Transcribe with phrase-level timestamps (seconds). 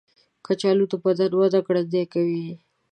[0.45, 2.47] کچالو د بدن وده ګړندۍ کوي.